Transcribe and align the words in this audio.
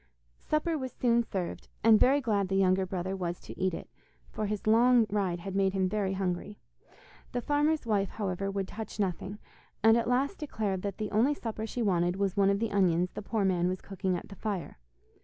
Supper 0.39 0.79
was 0.79 0.91
soon 0.93 1.21
served, 1.21 1.67
and 1.83 1.99
very 1.99 2.21
glad 2.21 2.47
the 2.47 2.55
younger 2.55 2.87
brother 2.87 3.15
was 3.15 3.39
to 3.41 3.55
eat 3.59 3.71
it, 3.75 3.87
for 4.31 4.47
his 4.47 4.65
long 4.65 5.05
ride 5.11 5.41
had 5.41 5.55
made 5.55 5.73
him 5.73 5.87
very 5.87 6.13
hungry. 6.13 6.57
The 7.33 7.41
farmer's 7.41 7.85
wife, 7.85 8.09
however, 8.09 8.49
would 8.49 8.67
touch 8.67 8.99
nothing, 8.99 9.37
and 9.83 9.95
at 9.95 10.09
last 10.09 10.39
declared 10.39 10.81
that 10.81 10.97
the 10.97 11.11
only 11.11 11.35
supper 11.35 11.67
she 11.67 11.83
wanted 11.83 12.15
was 12.15 12.35
one 12.35 12.49
of 12.49 12.57
the 12.57 12.71
onions 12.71 13.11
the 13.11 13.21
poor 13.21 13.45
man 13.45 13.67
was 13.67 13.79
cooking 13.79 14.17
at 14.17 14.27
the 14.29 14.35
fire. 14.35 14.79